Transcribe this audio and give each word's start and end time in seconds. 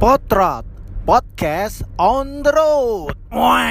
Potrot 0.00 0.64
Podcast 1.04 1.84
on 2.00 2.40
the 2.40 2.48
road. 2.48 3.12
Hai 3.28 3.68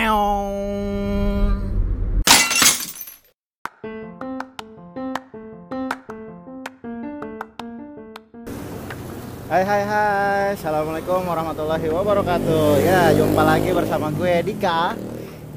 hai 9.66 9.82
hai. 9.82 10.54
Assalamualaikum 10.54 11.26
warahmatullahi 11.26 11.90
wabarakatuh. 11.90 12.78
Ya 12.78 13.10
jumpa 13.18 13.42
lagi 13.42 13.74
bersama 13.74 14.14
gue 14.14 14.46
Dika 14.46 14.94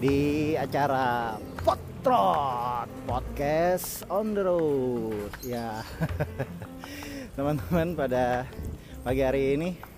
Di 0.01 0.57
acara 0.57 1.37
Potrot 1.61 2.89
Podcast 3.05 4.09
on 4.09 4.33
the 4.33 4.41
road. 4.41 5.37
Ya. 5.45 5.84
Teman-teman 7.37 7.93
pada 7.93 8.48
pagi 9.05 9.20
hari 9.20 9.61
ini 9.61 9.92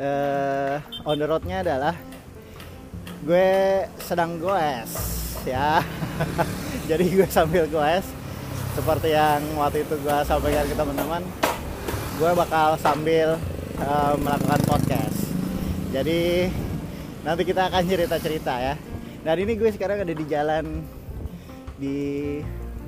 uh, 0.00 0.76
On 1.04 1.16
the 1.16 1.26
roadnya 1.28 1.60
adalah 1.60 1.94
Gue 3.26 3.84
sedang 4.00 4.38
goes 4.38 4.92
Ya 5.44 5.82
Jadi 6.90 7.04
gue 7.16 7.28
sambil 7.28 7.68
goes 7.68 8.06
Seperti 8.76 9.12
yang 9.16 9.42
waktu 9.56 9.82
itu 9.82 9.94
gue 10.00 10.16
sampaikan 10.24 10.64
ke 10.68 10.74
teman-teman 10.76 11.24
gue 12.16 12.32
bakal 12.32 12.80
sambil 12.80 13.36
uh, 13.76 14.14
melakukan 14.16 14.60
podcast. 14.64 15.36
Jadi 15.92 16.48
nanti 17.20 17.42
kita 17.44 17.68
akan 17.68 17.84
cerita-cerita 17.84 18.54
ya. 18.56 18.74
Dan 19.20 19.36
ini 19.44 19.52
gue 19.52 19.68
sekarang 19.68 20.00
ada 20.00 20.14
di 20.16 20.24
jalan 20.24 20.80
di 21.76 21.96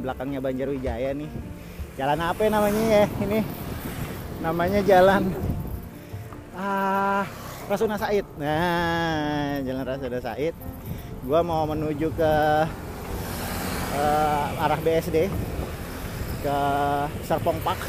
belakangnya 0.00 0.40
Banjarwijaya 0.40 1.12
nih. 1.12 1.30
Jalan 2.00 2.20
apa 2.24 2.40
ya 2.40 2.50
namanya 2.56 2.84
ya? 2.88 3.04
Ini 3.20 3.38
namanya 4.40 4.80
jalan 4.86 5.22
ah 6.58 7.22
Rasuna 7.70 7.94
Said. 7.94 8.26
Nah, 8.40 9.62
jalan 9.62 9.84
Rasuna 9.86 10.18
Said. 10.18 10.54
Gue 11.22 11.40
mau 11.46 11.62
menuju 11.70 12.10
ke 12.18 12.32
uh, 13.94 14.62
arah 14.66 14.80
BSD 14.82 15.30
ke 16.42 16.58
Serpong 17.26 17.58
Park 17.62 17.82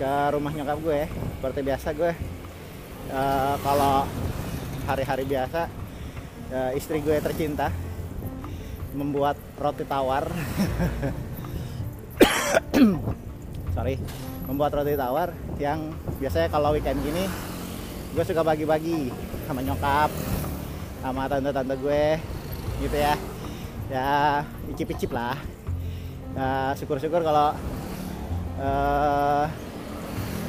ke 0.00 0.12
rumah 0.32 0.54
nyokap 0.54 0.78
gue 0.80 1.00
seperti 1.10 1.60
biasa 1.60 1.88
gue 1.92 2.12
uh, 3.12 3.54
kalau 3.60 4.08
hari-hari 4.88 5.28
biasa 5.28 5.68
uh, 6.54 6.70
istri 6.72 7.04
gue 7.04 7.20
tercinta 7.20 7.68
membuat 8.96 9.36
roti 9.60 9.84
tawar 9.84 10.24
sorry 13.76 14.00
membuat 14.48 14.72
roti 14.80 14.96
tawar 14.96 15.36
yang 15.60 15.92
biasanya 16.16 16.48
kalau 16.48 16.72
weekend 16.72 17.02
gini 17.04 17.28
gue 18.10 18.24
suka 18.26 18.42
bagi-bagi 18.42 19.06
sama 19.46 19.62
nyokap 19.62 20.10
sama 20.98 21.30
tante-tante 21.30 21.74
gue 21.78 22.04
gitu 22.82 22.96
ya. 22.98 23.14
Ya 23.90 24.10
icip-icip 24.70 25.10
lah. 25.14 25.38
Uh, 26.34 26.70
syukur-syukur 26.78 27.22
kalau 27.22 27.54
uh, 28.58 29.44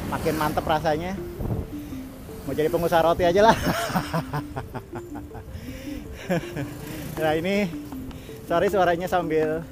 makin 0.09 0.35
mantep 0.37 0.65
rasanya. 0.65 1.13
Mau 2.45 2.57
jadi 2.57 2.69
pengusaha 2.73 3.05
roti 3.05 3.23
aja 3.25 3.41
lah. 3.51 3.57
Nah 7.21 7.37
ini 7.37 7.67
sorry 8.47 8.71
suaranya 8.71 9.05
sambil 9.05 9.67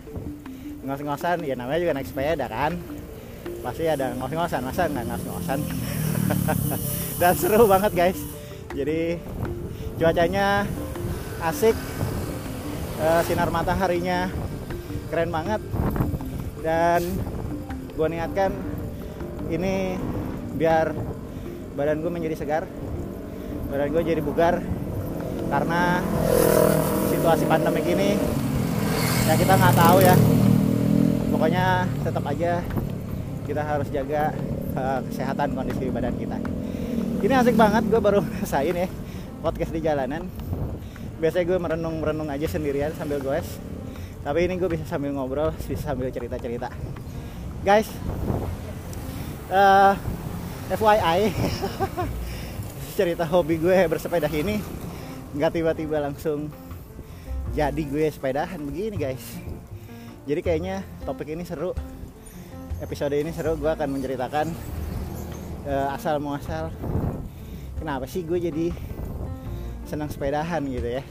ngos-ngosan. 0.84 1.40
Ya 1.48 1.56
namanya 1.56 1.80
juga 1.82 1.96
naik 1.96 2.12
sepeda 2.12 2.46
kan. 2.52 2.76
Pasti 3.64 3.88
ada 3.88 4.12
ngos-ngosan. 4.20 4.62
Masa 4.68 4.92
nggak 4.92 5.08
ngos-ngosan 5.08 5.60
dan 7.22 7.34
seru 7.36 7.66
banget 7.66 7.92
guys. 7.94 8.20
Jadi 8.74 9.18
cuacanya 9.98 10.64
asik. 11.44 11.76
E, 13.00 13.08
sinar 13.26 13.50
mataharinya 13.50 14.30
keren 15.10 15.32
banget. 15.34 15.62
Dan 16.60 17.02
gue 17.96 18.08
niatkan 18.08 18.52
ini 19.50 19.96
biar 20.56 20.92
badan 21.80 22.04
gue 22.04 22.12
menjadi 22.12 22.36
segar 22.36 22.64
badan 23.70 23.90
gue 23.94 24.04
jadi 24.04 24.22
bugar. 24.22 24.62
Karena 25.50 25.98
situasi 27.10 27.50
pandemi 27.50 27.82
ini 27.82 28.14
ya 29.26 29.34
kita 29.34 29.54
nggak 29.58 29.76
tahu 29.76 29.98
ya. 30.02 30.16
Pokoknya 31.30 31.88
tetap 32.04 32.24
aja 32.28 32.62
kita 33.50 33.62
harus 33.66 33.88
jaga 33.90 34.30
uh, 34.80 35.04
kesehatan 35.12 35.52
kondisi 35.52 35.92
badan 35.92 36.16
kita. 36.16 36.40
Ini 37.20 37.34
asik 37.36 37.60
banget 37.60 37.84
gue 37.92 38.00
baru 38.00 38.24
ngerasain 38.26 38.72
ya 38.72 38.88
podcast 39.44 39.76
di 39.76 39.84
jalanan. 39.84 40.24
Biasanya 41.20 41.46
gue 41.52 41.58
merenung 41.60 42.00
merenung 42.00 42.32
aja 42.32 42.48
sendirian 42.48 42.96
sambil 42.96 43.20
goes. 43.20 43.60
Tapi 44.24 44.48
ini 44.48 44.56
gue 44.56 44.72
bisa 44.72 44.88
sambil 44.88 45.12
ngobrol 45.12 45.52
bisa 45.68 45.84
sambil 45.92 46.08
cerita 46.12 46.40
cerita 46.40 46.72
guys 47.60 47.92
uh, 49.52 49.94
FYI 50.72 51.28
cerita 53.00 53.28
hobi 53.28 53.60
gue 53.60 53.76
bersepeda 53.92 54.32
ini 54.32 54.64
nggak 55.36 55.52
tiba-tiba 55.60 56.00
langsung 56.00 56.48
jadi 57.54 57.82
gue 57.82 58.06
sepedahan 58.14 58.62
begini 58.62 58.96
guys. 58.96 59.26
Jadi 60.30 60.46
kayaknya 60.46 60.86
topik 61.02 61.34
ini 61.34 61.42
seru 61.42 61.74
episode 62.80 63.12
ini 63.12 63.36
seru 63.36 63.60
gue 63.60 63.68
akan 63.68 64.00
menceritakan 64.00 64.48
uh, 65.68 65.96
asal 65.96 66.24
muasal 66.24 66.72
kenapa 67.76 68.08
sih 68.08 68.24
gue 68.24 68.40
jadi 68.40 68.72
senang 69.84 70.08
sepedahan 70.12 70.64
gitu 70.68 71.00
ya. 71.00 71.04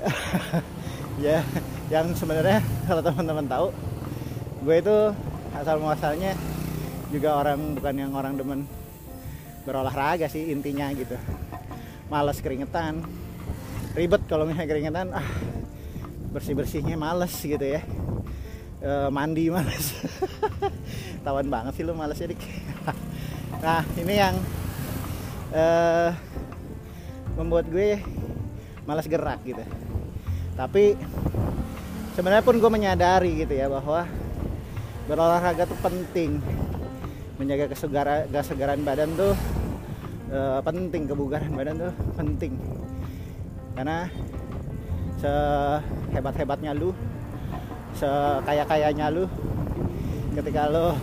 Ya 1.20 1.44
yang 1.92 2.16
sebenarnya 2.16 2.64
kalau 2.88 3.04
teman-teman 3.04 3.44
tahu 3.44 3.66
gue 4.64 4.76
itu 4.80 4.96
asal 5.52 5.76
muasalnya 5.76 6.32
juga 7.12 7.36
orang 7.44 7.76
bukan 7.76 7.94
yang 8.00 8.12
orang 8.16 8.40
demen 8.40 8.64
berolahraga 9.68 10.24
sih 10.32 10.48
intinya 10.48 10.88
gitu. 10.96 11.20
Males 12.08 12.40
keringetan 12.40 13.04
ribet 13.92 14.22
kalau 14.32 14.48
misalnya 14.48 14.68
keringetan 14.70 15.06
ah 15.12 15.28
bersih 16.32 16.56
bersihnya 16.56 16.96
males 16.96 17.36
gitu 17.36 17.68
ya 17.68 17.84
e, 18.80 18.92
mandi 19.12 19.52
males 19.52 19.94
tawan 21.24 21.48
banget 21.48 21.72
sih 21.76 21.84
lu 21.84 21.92
males 21.92 22.16
ya 22.16 22.28
nah 23.64 23.84
ini 24.00 24.14
yang 24.16 24.34
e, 25.52 25.64
membuat 27.40 27.68
gue 27.72 28.00
males 28.90 29.06
gerak 29.06 29.40
gitu. 29.46 29.62
Tapi 30.58 30.98
sebenarnya 32.18 32.44
pun 32.44 32.58
gue 32.58 32.70
menyadari 32.70 33.46
gitu 33.46 33.54
ya 33.54 33.70
bahwa 33.70 34.04
berolahraga 35.06 35.64
tuh 35.70 35.78
penting. 35.78 36.42
Menjaga 37.40 37.72
kesegaran 37.72 38.28
kesegaran 38.28 38.84
badan 38.84 39.16
tuh 39.16 39.32
uh, 40.28 40.60
penting 40.60 41.08
kebugaran 41.08 41.54
badan 41.56 41.80
tuh 41.80 41.94
penting. 42.18 42.52
Karena 43.78 44.10
sehebat 45.20 46.34
hebatnya 46.36 46.76
lu 46.76 46.92
sekaya 47.96 48.64
kayanya 48.66 49.10
lu. 49.10 49.26
Ketika 50.34 50.70
lu 50.70 50.94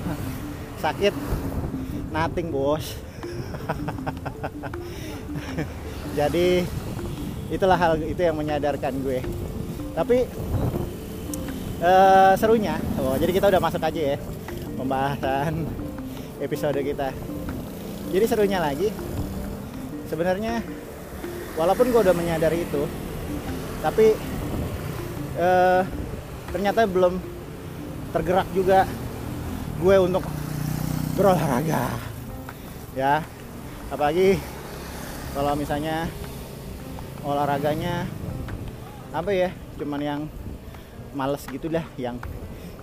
sakit 0.79 1.13
nothing 2.13 2.53
bos. 2.53 2.95
Jadi 6.19 6.63
itulah 7.51 7.79
hal 7.79 7.99
itu 8.01 8.21
yang 8.21 8.35
menyadarkan 8.35 8.93
gue. 9.03 9.19
Tapi 9.97 10.17
uh, 11.81 12.33
serunya 12.37 12.77
oh, 13.01 13.17
jadi 13.17 13.31
kita 13.33 13.49
udah 13.49 13.61
masuk 13.61 13.81
aja 13.81 14.01
ya 14.13 14.17
pembahasan 14.77 15.65
episode 16.37 16.79
kita. 16.81 17.09
Jadi 18.13 18.25
serunya 18.29 18.61
lagi 18.61 18.93
sebenarnya 20.07 20.63
walaupun 21.59 21.91
gue 21.91 22.01
udah 22.01 22.15
menyadari 22.15 22.63
itu 22.63 22.87
tapi 23.83 24.15
eh, 25.37 25.81
ternyata 26.51 26.87
belum 26.87 27.19
tergerak 28.15 28.47
juga 28.55 28.87
gue 29.77 29.95
untuk 29.99 30.23
berolahraga. 31.19 31.91
Ya 32.97 33.21
apalagi 33.87 34.41
kalau 35.37 35.53
misalnya 35.53 36.09
olahraganya 37.21 38.09
apa 39.13 39.31
ya 39.31 39.49
cuman 39.77 40.01
yang 40.01 40.21
males 41.13 41.43
gitu 41.47 41.69
lah 41.69 41.85
yang 41.99 42.17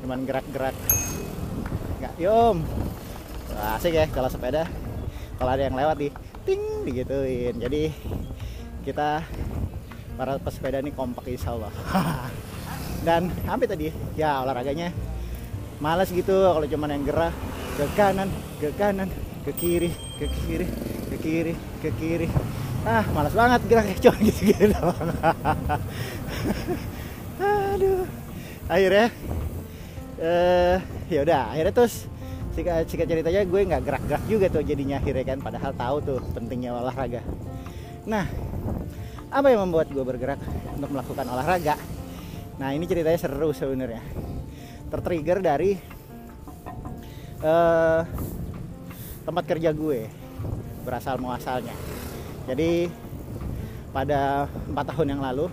cuman 0.05 0.23
gerak-gerak. 0.29 0.77
Nggak 1.99 2.15
yom. 2.21 2.63
Asik 3.79 3.95
ya 3.95 4.05
kalau 4.11 4.29
sepeda. 4.29 4.69
Kalau 5.35 5.51
ada 5.51 5.67
yang 5.67 5.75
lewat 5.75 5.97
di 5.99 6.09
ting 6.47 6.63
digituin. 6.87 7.59
Jadi 7.59 7.91
kita 8.85 9.25
para 10.15 10.39
pesepeda 10.39 10.79
ini 10.79 10.95
kompak 10.95 11.27
insya 11.27 11.59
Allah 11.59 11.75
dan 13.05 13.29
hampir 13.45 13.69
tadi 13.69 13.93
ya 14.17 14.41
olahraganya 14.41 14.89
males 15.79 16.09
gitu 16.09 16.33
kalau 16.33 16.65
cuman 16.65 16.97
yang 16.97 17.05
gerak 17.05 17.35
ke 17.77 17.85
kanan 17.93 18.29
ke 18.56 18.73
kanan 18.81 19.12
ke 19.45 19.53
kiri 19.53 19.93
ke 20.17 20.27
kiri 20.27 20.67
ke 21.12 21.17
kiri 21.21 21.53
ke 21.85 21.91
kiri. 22.01 22.27
Ah 22.85 23.05
malas 23.12 23.37
banget 23.37 23.61
geraknya 23.69 23.97
cuma 24.09 24.17
gitu 24.25 24.41
gitu 24.56 24.77
aduh. 27.45 28.05
Akhirnya 28.65 29.06
eh 30.17 30.79
ya 31.12 31.21
udah 31.21 31.53
akhirnya 31.53 31.75
terus 31.77 32.09
singkat, 32.56 32.89
singkat 32.89 33.09
ceritanya 33.11 33.43
gue 33.45 33.61
nggak 33.69 33.83
gerak-gerak 33.85 34.25
juga 34.31 34.47
tuh 34.49 34.65
jadinya 34.65 34.97
akhirnya 34.97 35.25
kan 35.27 35.39
padahal 35.45 35.73
tahu 35.77 35.97
tuh 36.01 36.19
pentingnya 36.33 36.73
olahraga. 36.73 37.21
Nah 38.09 38.25
apa 39.29 39.47
yang 39.51 39.69
membuat 39.69 39.91
gue 39.93 40.05
bergerak 40.06 40.41
untuk 40.79 40.95
melakukan 40.95 41.27
olahraga 41.29 41.75
nah 42.55 42.71
ini 42.71 42.87
ceritanya 42.87 43.19
seru 43.19 43.51
sebenarnya. 43.51 44.03
Tertrigger 44.91 45.43
dari 45.43 45.75
uh, 47.43 48.01
tempat 49.27 49.45
kerja 49.49 49.75
gue 49.75 50.06
berasal 50.87 51.19
muasalnya. 51.19 51.75
Jadi 52.45 52.87
pada 53.91 54.51
empat 54.71 54.85
tahun 54.95 55.17
yang 55.17 55.23
lalu 55.23 55.47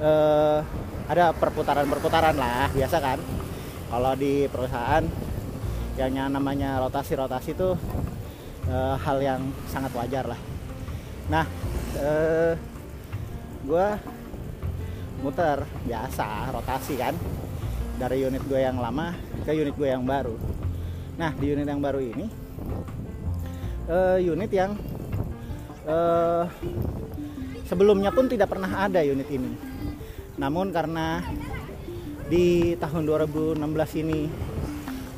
uh, 0.00 0.60
ada 1.06 1.34
perputaran-perputaran 1.36 2.36
lah 2.38 2.70
biasa 2.72 2.96
kan? 2.98 3.18
Kalau 3.86 4.12
di 4.18 4.50
perusahaan 4.50 5.04
yang 5.96 6.28
namanya 6.28 6.76
rotasi-rotasi 6.82 7.56
itu 7.56 7.72
uh, 8.68 8.96
hal 9.00 9.18
yang 9.20 9.40
sangat 9.68 9.92
wajar 9.96 10.24
lah. 10.28 10.40
Nah 11.32 11.44
uh, 11.98 12.52
gue 13.66 13.86
muter. 15.26 15.66
Biasa 15.82 16.54
rotasi 16.54 16.94
kan? 16.94 17.18
Dari 17.98 18.22
unit 18.22 18.46
gue 18.46 18.62
yang 18.62 18.78
lama 18.78 19.10
ke 19.42 19.50
unit 19.50 19.74
gue 19.74 19.90
yang 19.90 20.06
baru. 20.06 20.38
Nah 21.18 21.34
di 21.34 21.50
unit 21.50 21.66
yang 21.66 21.82
baru 21.82 21.98
ini 21.98 22.26
uh, 23.90 24.18
unit 24.22 24.50
yang 24.54 24.78
uh, 25.90 26.46
sebelumnya 27.66 28.14
pun 28.14 28.30
tidak 28.30 28.54
pernah 28.54 28.86
ada 28.86 29.02
unit 29.02 29.26
ini. 29.26 29.50
Namun 30.38 30.70
karena 30.70 31.24
di 32.30 32.74
tahun 32.78 33.06
2016 33.06 34.02
ini 34.02 34.30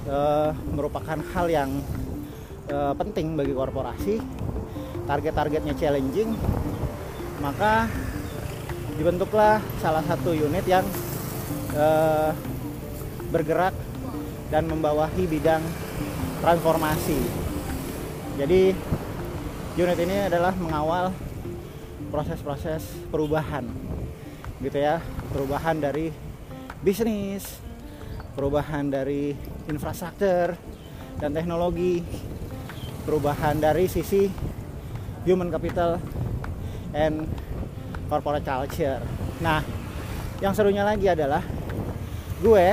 uh, 0.08 0.52
merupakan 0.72 1.18
hal 1.36 1.46
yang 1.48 1.70
uh, 2.72 2.92
penting 2.96 3.36
bagi 3.36 3.56
korporasi 3.56 4.20
target-targetnya 5.08 5.72
challenging 5.72 6.36
maka 7.40 7.88
dibentuklah 8.98 9.62
salah 9.78 10.02
satu 10.02 10.34
unit 10.34 10.66
yang 10.66 10.82
uh, 11.78 12.34
bergerak 13.30 13.72
dan 14.50 14.66
membawahi 14.66 15.22
bidang 15.30 15.62
transformasi. 16.42 17.18
Jadi 18.34 18.74
unit 19.78 19.98
ini 20.02 20.26
adalah 20.26 20.50
mengawal 20.58 21.14
proses-proses 22.10 22.82
perubahan 23.14 23.70
gitu 24.58 24.82
ya, 24.82 24.98
perubahan 25.30 25.78
dari 25.78 26.10
bisnis, 26.82 27.62
perubahan 28.34 28.90
dari 28.90 29.30
infrastruktur 29.70 30.58
dan 31.22 31.30
teknologi, 31.30 32.02
perubahan 33.06 33.62
dari 33.62 33.86
sisi 33.86 34.26
human 35.22 35.54
capital 35.54 36.02
and 36.90 37.30
corporate 38.08 38.42
culture. 38.42 39.00
Nah, 39.44 39.60
yang 40.40 40.56
serunya 40.56 40.82
lagi 40.82 41.06
adalah 41.06 41.44
gue 42.40 42.66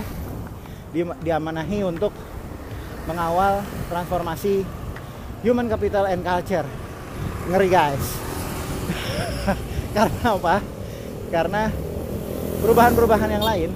di, 0.95 1.03
diamanahi 1.03 1.83
untuk 1.83 2.15
mengawal 3.05 3.61
transformasi 3.91 4.65
human 5.43 5.67
capital 5.69 6.07
and 6.09 6.23
culture. 6.23 6.65
Ngeri 7.51 7.69
guys. 7.69 8.05
Karena 9.95 10.23
apa? 10.33 10.55
Karena 11.29 11.69
perubahan-perubahan 12.63 13.29
yang 13.29 13.45
lain, 13.45 13.69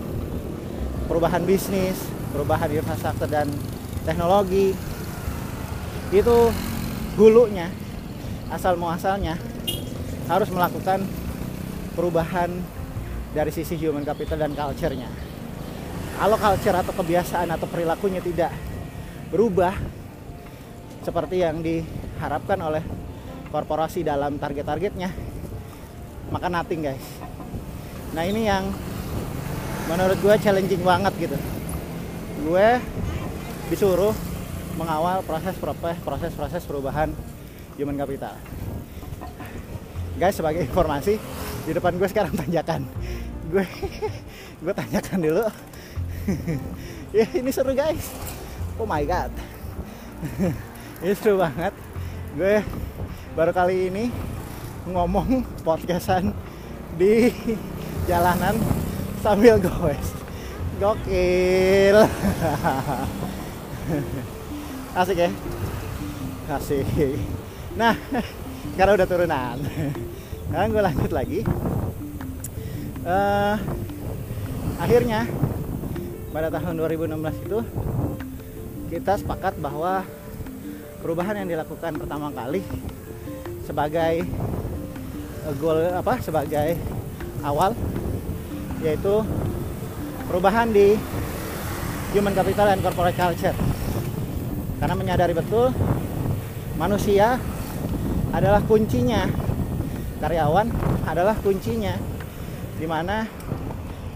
perubahan 1.06 1.44
bisnis, 1.46 2.00
perubahan 2.34 2.72
infrastruktur 2.74 3.30
dan 3.30 3.52
teknologi 4.08 4.74
itu 6.10 6.38
hulunya 7.14 7.70
asal 8.50 8.74
muasalnya 8.74 9.38
harus 10.26 10.50
melakukan 10.50 11.06
perubahan 12.00 12.48
dari 13.36 13.52
sisi 13.52 13.76
human 13.76 14.08
capital 14.08 14.40
dan 14.40 14.56
culture-nya. 14.56 15.12
Kalau 16.16 16.40
culture 16.40 16.78
atau 16.80 16.94
kebiasaan 16.96 17.52
atau 17.52 17.68
perilakunya 17.68 18.24
tidak 18.24 18.56
berubah 19.36 19.76
seperti 21.04 21.44
yang 21.44 21.60
diharapkan 21.60 22.56
oleh 22.64 22.84
korporasi 23.52 24.08
dalam 24.08 24.40
target-targetnya, 24.40 25.12
maka 26.32 26.48
nothing 26.48 26.88
guys. 26.88 27.04
Nah 28.16 28.24
ini 28.24 28.48
yang 28.48 28.72
menurut 29.92 30.16
gue 30.24 30.36
challenging 30.40 30.84
banget 30.88 31.14
gitu. 31.20 31.38
Gue 32.48 32.80
disuruh 33.68 34.16
mengawal 34.80 35.20
proses 35.28 35.56
proses 35.60 36.34
proses 36.34 36.64
perubahan 36.64 37.12
human 37.76 38.00
capital. 38.00 38.40
Guys 40.16 40.36
sebagai 40.36 40.64
informasi 40.68 41.20
di 41.66 41.72
depan 41.76 41.96
gue 41.98 42.08
sekarang 42.08 42.34
tanjakan. 42.36 42.86
Gue 43.50 43.66
gue 44.62 44.74
tanyakan 44.76 45.20
dulu. 45.20 45.46
Ya 47.16 47.26
ini 47.34 47.50
seru 47.50 47.74
guys. 47.74 48.14
Oh 48.78 48.86
my 48.86 49.04
god. 49.04 49.34
Ini 51.02 51.14
seru 51.18 51.42
banget. 51.42 51.74
Gue 52.38 52.62
baru 53.34 53.52
kali 53.56 53.90
ini 53.90 54.14
ngomong 54.86 55.44
podcastan 55.66 56.32
di 56.96 57.34
jalanan 58.08 58.58
sambil 59.20 59.58
goes 59.60 60.16
gokil. 60.80 61.98
Asik 64.96 65.18
ya? 65.18 65.30
Asik. 66.50 66.86
Nah 67.76 67.94
sekarang 68.76 68.96
udah 68.96 69.08
turunan 69.08 69.58
sekarang 70.50 70.74
gue 70.74 70.82
lanjut 70.82 71.12
lagi. 71.14 71.40
Uh, 73.06 73.56
akhirnya 74.82 75.30
pada 76.34 76.50
tahun 76.50 76.74
2016 76.74 77.46
itu 77.46 77.60
kita 78.90 79.22
sepakat 79.22 79.62
bahwa 79.62 80.02
perubahan 81.06 81.38
yang 81.38 81.54
dilakukan 81.54 82.02
pertama 82.02 82.34
kali 82.34 82.66
sebagai 83.62 84.26
uh, 85.46 85.54
goal 85.62 85.78
apa 85.94 86.18
sebagai 86.18 86.82
awal 87.46 87.78
yaitu 88.82 89.22
perubahan 90.26 90.74
di 90.74 90.98
human 92.10 92.34
capital 92.34 92.74
and 92.74 92.82
corporate 92.82 93.14
culture. 93.14 93.54
Karena 94.82 94.98
menyadari 94.98 95.38
betul 95.38 95.70
manusia 96.74 97.38
adalah 98.34 98.66
kuncinya 98.66 99.30
karyawan 100.20 100.68
adalah 101.08 101.36
kuncinya 101.40 101.96
di 102.80 102.88
mana 102.88 103.28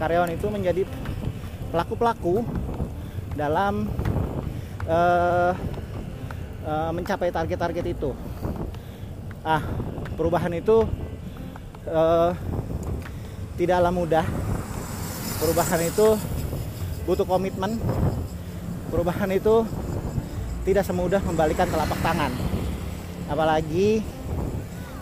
karyawan 0.00 0.36
itu 0.36 0.46
menjadi 0.52 0.82
pelaku-pelaku 1.72 2.44
dalam 3.34 3.88
uh, 4.86 5.52
uh, 6.64 6.90
mencapai 6.94 7.34
target-target 7.34 7.84
itu. 7.98 8.14
Ah, 9.44 9.60
perubahan 10.16 10.54
itu 10.56 10.88
uh, 11.90 12.30
tidaklah 13.60 13.92
mudah. 13.92 14.24
Perubahan 15.42 15.80
itu 15.84 16.16
butuh 17.04 17.26
komitmen. 17.28 17.76
Perubahan 18.88 19.28
itu 19.34 19.66
tidak 20.64 20.86
semudah 20.86 21.20
membalikan 21.20 21.68
telapak 21.68 22.00
tangan. 22.00 22.32
Apalagi 23.28 24.00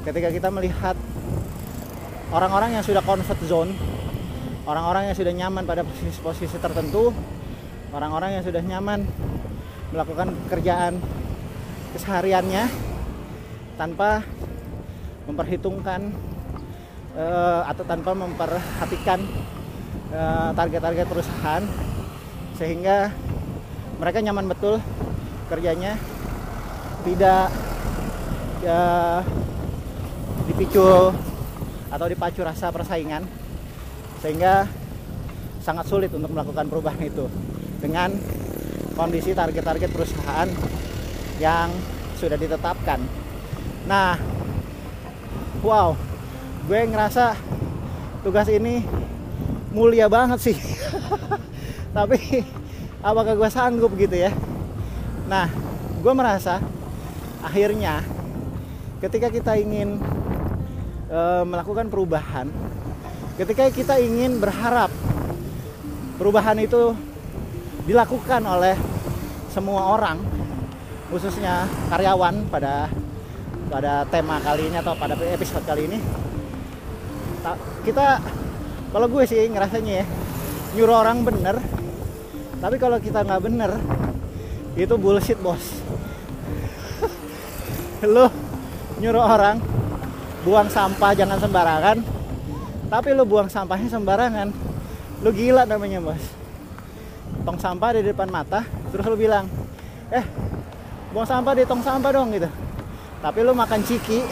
ketika 0.03 0.29
kita 0.35 0.49
melihat 0.51 0.99
orang-orang 2.35 2.75
yang 2.75 2.85
sudah 2.85 3.03
comfort 3.07 3.39
zone 3.47 3.71
orang-orang 4.67 5.11
yang 5.11 5.17
sudah 5.17 5.31
nyaman 5.31 5.63
pada 5.63 5.87
posisi-posisi 5.87 6.59
tertentu 6.59 7.15
orang-orang 7.95 8.39
yang 8.39 8.45
sudah 8.45 8.63
nyaman 8.63 9.07
melakukan 9.95 10.35
pekerjaan 10.47 10.99
kesehariannya 11.95 12.67
tanpa 13.79 14.27
memperhitungkan 15.29 16.11
uh, 17.15 17.63
atau 17.69 17.85
tanpa 17.87 18.11
memperhatikan 18.17 19.23
uh, 20.11 20.51
target-target 20.57 21.07
perusahaan 21.07 21.63
sehingga 22.59 23.13
mereka 24.03 24.19
nyaman 24.19 24.51
betul 24.51 24.83
kerjanya 25.47 25.95
tidak 27.07 27.53
uh, 28.67 29.21
dipicu 30.53 30.85
atau 31.89 32.07
dipacu 32.13 32.45
rasa 32.45 32.69
persaingan 32.69 33.25
sehingga 34.21 34.69
sangat 35.65 35.89
sulit 35.89 36.13
untuk 36.13 36.29
melakukan 36.29 36.69
perubahan 36.69 37.01
itu 37.01 37.25
dengan 37.81 38.13
kondisi 38.93 39.33
target-target 39.33 39.89
perusahaan 39.89 40.49
yang 41.41 41.73
sudah 42.21 42.37
ditetapkan. 42.37 43.01
Nah 43.89 44.21
wow 45.65 45.97
gue 46.69 46.81
ngerasa 46.85 47.33
tugas 48.21 48.47
ini 48.53 48.85
mulia 49.73 50.13
banget 50.13 50.53
sih. 50.53 50.57
Tapi 51.97 52.45
apakah 53.01 53.33
gue 53.41 53.49
sanggup 53.49 53.97
gitu 53.97 54.21
ya? 54.21 54.37
Nah 55.33 55.49
gue 56.05 56.13
merasa 56.13 56.61
akhirnya 57.41 58.05
ketika 59.01 59.33
kita 59.33 59.59
ingin 59.59 59.99
e, 61.13 61.21
melakukan 61.45 61.93
perubahan 61.93 62.49
ketika 63.37 63.69
kita 63.69 64.01
ingin 64.01 64.41
berharap 64.41 64.89
perubahan 66.17 66.57
itu 66.57 66.97
dilakukan 67.85 68.41
oleh 68.49 68.77
semua 69.53 69.93
orang 69.93 70.17
khususnya 71.13 71.69
karyawan 71.93 72.49
pada 72.49 72.89
pada 73.69 74.05
tema 74.09 74.41
kali 74.41 74.69
ini 74.69 74.77
atau 74.81 74.93
pada 74.97 75.17
episode 75.17 75.65
kali 75.65 75.89
ini. 75.89 75.99
Kita 77.83 78.21
kalau 78.93 79.09
gue 79.09 79.25
sih 79.25 79.49
ngerasanya 79.49 80.05
ya 80.05 80.07
nyuruh 80.73 80.97
orang 81.05 81.25
bener 81.25 81.57
tapi 82.63 82.77
kalau 82.81 82.97
kita 83.03 83.27
nggak 83.27 83.43
bener 83.43 83.71
itu 84.77 84.95
bullshit 84.97 85.37
bos. 85.41 85.81
Lu 88.15 88.29
nyuruh 89.03 89.25
orang 89.25 89.72
buang 90.43 90.69
sampah 90.71 91.11
jangan 91.15 91.39
sembarangan. 91.39 91.99
Tapi 92.93 93.09
lu 93.17 93.25
buang 93.25 93.49
sampahnya 93.49 93.89
sembarangan. 93.89 94.49
Lu 95.23 95.31
gila 95.31 95.67
namanya 95.67 96.03
bos 96.03 96.43
tong 97.43 97.59
sampah 97.59 97.99
di 97.99 98.07
depan 98.07 98.31
mata 98.31 98.63
terus 98.95 99.03
lu 99.09 99.19
bilang 99.19 99.51
eh 100.15 100.23
buang 101.11 101.27
sampah 101.27 101.53
di 101.59 101.67
tong 101.67 101.83
sampah 101.83 102.11
dong 102.15 102.31
gitu. 102.35 102.51
Tapi 103.23 103.39
lu 103.43 103.55
makan 103.55 103.81
ciki 103.83 104.23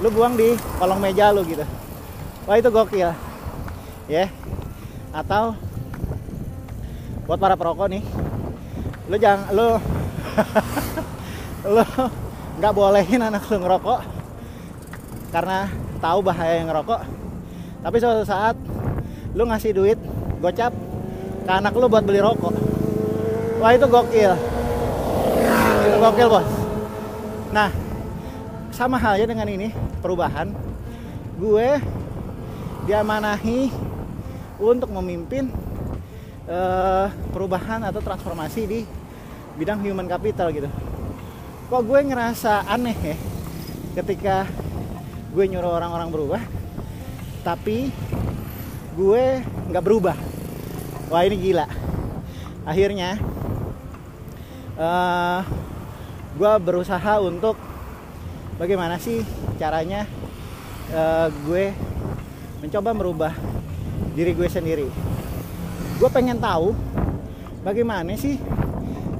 lu 0.00 0.08
buang 0.08 0.36
di 0.36 0.56
kolong 0.80 1.00
meja 1.00 1.28
lu 1.34 1.44
gitu. 1.44 1.64
Wah 2.48 2.56
itu 2.58 2.68
gokil. 2.72 3.12
Ya. 4.10 4.26
Yeah. 4.26 4.28
atau 5.12 5.52
buat 7.28 7.36
para 7.36 7.52
perokok 7.52 7.92
nih 7.92 8.00
lu 9.12 9.16
jangan 9.20 9.52
lu 9.52 9.68
lu 11.76 11.84
nggak 12.56 12.72
bolehin 12.72 13.20
anak 13.20 13.44
lu 13.52 13.60
ngerokok 13.60 14.00
karena 15.32 15.66
tahu 15.98 16.20
bahaya 16.20 16.60
yang 16.60 16.68
ngerokok. 16.68 17.00
Tapi 17.82 17.96
suatu 17.98 18.22
saat 18.28 18.54
lu 19.32 19.48
ngasih 19.48 19.72
duit 19.72 19.98
gocap 20.44 20.76
ke 21.42 21.50
anak 21.50 21.72
lu 21.72 21.88
buat 21.88 22.04
beli 22.04 22.20
rokok. 22.20 22.52
Wah 23.58 23.72
itu 23.72 23.88
gokil. 23.88 24.32
Itu 25.88 25.96
gokil 25.98 26.28
bos. 26.28 26.48
Nah 27.50 27.72
sama 28.70 29.00
halnya 29.00 29.26
dengan 29.26 29.48
ini 29.48 29.72
perubahan. 30.04 30.52
Gue 31.40 31.80
diamanahi 32.86 33.72
untuk 34.62 34.94
memimpin 34.94 35.50
uh, 36.46 37.10
perubahan 37.34 37.82
atau 37.82 37.98
transformasi 37.98 38.62
di 38.68 38.80
bidang 39.58 39.82
human 39.82 40.06
capital 40.06 40.52
gitu. 40.54 40.68
Kok 41.72 41.82
gue 41.88 41.98
ngerasa 42.04 42.68
aneh 42.68 42.98
ya 43.00 43.16
ketika 43.92 44.48
gue 45.32 45.44
nyuruh 45.48 45.80
orang-orang 45.80 46.12
berubah 46.12 46.42
tapi 47.40 47.88
gue 48.92 49.24
nggak 49.72 49.84
berubah. 49.84 50.16
Wah 51.08 51.24
ini 51.24 51.36
gila. 51.40 51.66
Akhirnya 52.68 53.16
uh, 54.76 55.40
gue 56.36 56.52
berusaha 56.60 57.18
untuk 57.24 57.56
bagaimana 58.60 59.00
sih 59.00 59.24
caranya 59.56 60.04
uh, 60.92 61.32
gue 61.48 61.72
mencoba 62.60 62.92
merubah 62.92 63.32
diri 64.12 64.36
gue 64.36 64.48
sendiri. 64.52 64.88
Gue 65.96 66.08
pengen 66.12 66.36
tahu 66.36 66.76
bagaimana 67.64 68.14
sih 68.20 68.36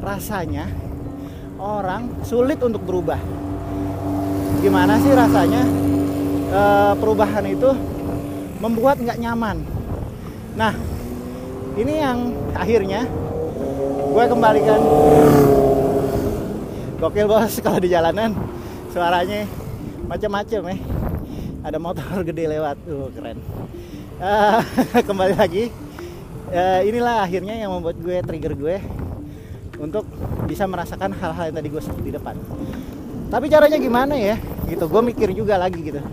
rasanya 0.04 0.68
orang 1.56 2.20
sulit 2.22 2.60
untuk 2.60 2.84
berubah. 2.84 3.18
Gimana 4.62 4.94
sih 5.02 5.10
rasanya 5.10 5.62
e, 6.52 6.62
perubahan 7.00 7.44
itu 7.48 7.70
membuat 8.60 9.00
nggak 9.00 9.18
nyaman. 9.18 9.56
Nah 10.54 10.72
ini 11.80 11.92
yang 11.98 12.18
akhirnya 12.52 13.08
gue 14.12 14.24
kembalikan. 14.28 14.80
Gokil 17.00 17.26
bos 17.26 17.58
kalau 17.64 17.82
di 17.82 17.90
jalanan 17.90 18.36
suaranya 18.92 19.48
macam-macam 20.06 20.60
ya. 20.70 20.76
Ada 21.62 21.78
motor 21.80 22.20
gede 22.28 22.44
lewat. 22.52 22.76
Tuh 22.84 23.08
keren. 23.16 23.38
Uh, 24.22 24.60
kembali 25.08 25.34
lagi. 25.34 25.72
Uh, 26.52 26.84
inilah 26.84 27.24
akhirnya 27.24 27.56
yang 27.56 27.72
membuat 27.72 27.96
gue 27.96 28.20
trigger 28.20 28.52
gue 28.52 28.76
untuk 29.80 30.04
bisa 30.44 30.68
merasakan 30.68 31.16
hal-hal 31.16 31.48
yang 31.48 31.56
tadi 31.56 31.68
gue 31.72 31.82
sebut 31.82 32.04
di 32.04 32.12
depan. 32.12 32.36
Tapi 33.32 33.48
caranya 33.48 33.80
gimana 33.80 34.14
ya? 34.14 34.36
Gitu 34.68 34.84
gue 34.84 35.02
mikir 35.02 35.32
juga 35.32 35.56
lagi 35.56 35.80
gitu 35.80 36.04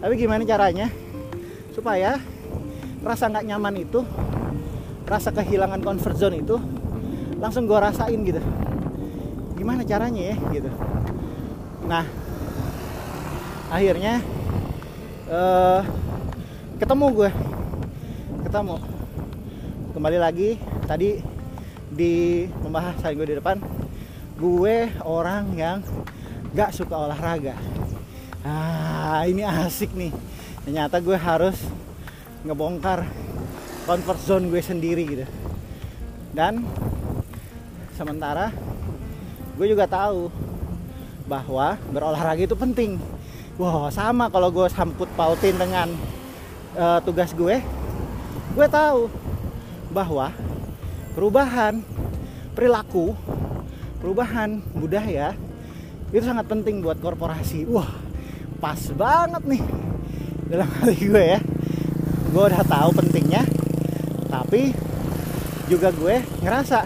tapi 0.00 0.12
gimana 0.20 0.42
caranya? 0.44 0.86
Supaya 1.72 2.20
rasa 3.04 3.30
nggak 3.30 3.46
nyaman 3.46 3.74
itu 3.80 4.00
rasa 5.06 5.30
kehilangan 5.30 5.80
comfort 5.86 6.16
zone 6.18 6.42
itu 6.42 6.58
langsung 7.38 7.68
gue 7.68 7.78
rasain 7.78 8.20
gitu. 8.26 8.42
Gimana 9.56 9.86
caranya 9.86 10.34
ya 10.34 10.36
gitu. 10.52 10.70
Nah 11.86 12.04
akhirnya 13.70 14.20
uh, 15.30 15.80
ketemu 16.80 17.06
gue 17.14 17.30
ketemu. 18.48 18.76
Kembali 19.96 20.18
lagi 20.20 20.60
tadi 20.84 21.22
di 21.88 22.44
pembahasan 22.60 23.16
gue 23.16 23.26
di 23.32 23.36
depan 23.40 23.56
gue 24.36 24.76
orang 25.08 25.56
yang 25.56 25.78
gak 26.52 26.74
suka 26.76 27.08
olahraga. 27.08 27.56
Ah 28.44 28.95
ini 29.26 29.42
asik 29.46 29.94
nih. 29.94 30.10
Ternyata 30.66 30.98
gue 30.98 31.14
harus 31.14 31.56
ngebongkar 32.42 33.06
comfort 33.86 34.20
zone 34.22 34.50
gue 34.50 34.62
sendiri 34.62 35.02
gitu. 35.06 35.26
Dan 36.34 36.66
sementara 37.94 38.50
gue 39.56 39.66
juga 39.66 39.86
tahu 39.88 40.28
bahwa 41.26 41.78
berolahraga 41.90 42.46
itu 42.46 42.56
penting. 42.58 42.98
Wow 43.56 43.88
sama 43.88 44.28
kalau 44.28 44.52
gue 44.52 44.68
sambut 44.68 45.08
pautin 45.16 45.56
dengan 45.56 45.88
uh, 46.76 47.00
tugas 47.00 47.32
gue 47.32 47.64
gue 48.56 48.66
tahu 48.68 49.08
bahwa 49.92 50.28
perubahan 51.16 51.80
perilaku 52.52 53.16
perubahan 54.00 54.60
budaya 54.76 55.32
itu 56.12 56.22
sangat 56.22 56.46
penting 56.46 56.84
buat 56.84 57.00
korporasi. 57.00 57.64
Wah 57.64 58.05
pas 58.66 58.82
banget 58.98 59.42
nih. 59.46 59.62
Dalam 60.50 60.66
hati 60.66 61.06
gue 61.06 61.22
ya. 61.22 61.40
Gue 62.34 62.42
udah 62.50 62.66
tahu 62.66 62.90
pentingnya 62.98 63.46
tapi 64.26 64.74
juga 65.70 65.94
gue 65.94 66.18
ngerasa 66.42 66.82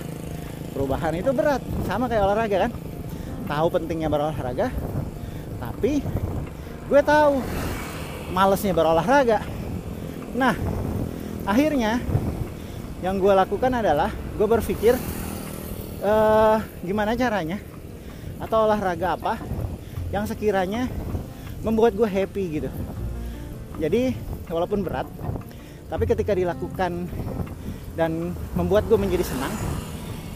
perubahan 0.76 1.16
itu 1.16 1.32
berat. 1.32 1.64
Sama 1.88 2.04
kayak 2.04 2.28
olahraga 2.28 2.68
kan. 2.68 2.72
Tahu 3.48 3.66
pentingnya 3.72 4.12
berolahraga 4.12 4.68
tapi 5.56 6.04
gue 6.84 7.00
tahu 7.00 7.40
malesnya 8.36 8.76
berolahraga. 8.76 9.40
Nah 10.36 10.52
akhirnya 11.48 11.96
yang 13.00 13.16
gue 13.16 13.32
lakukan 13.32 13.72
adalah 13.72 14.12
gue 14.36 14.44
berpikir 14.44 15.00
uh, 16.04 16.60
gimana 16.84 17.16
caranya? 17.16 17.56
Atau 18.36 18.68
olahraga 18.68 19.16
apa 19.16 19.40
yang 20.12 20.28
sekiranya 20.28 21.08
membuat 21.60 21.92
gue 21.96 22.08
happy 22.08 22.44
gitu. 22.60 22.70
Jadi 23.80 24.12
walaupun 24.48 24.84
berat 24.84 25.08
tapi 25.90 26.06
ketika 26.06 26.36
dilakukan 26.36 27.10
dan 27.98 28.30
membuat 28.54 28.86
gue 28.86 28.94
menjadi 28.94 29.26
senang 29.26 29.50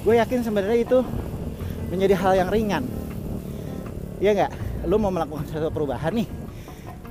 gue 0.03 0.19
yakin 0.19 0.43
sebenarnya 0.43 0.85
itu 0.85 0.99
menjadi 1.89 2.15
hal 2.19 2.33
yang 2.37 2.49
ringan. 2.53 2.85
Ya 4.21 4.37
nggak? 4.37 4.53
Lo 4.89 5.01
mau 5.01 5.13
melakukan 5.13 5.49
sesuatu 5.49 5.73
perubahan 5.73 6.13
nih 6.13 6.29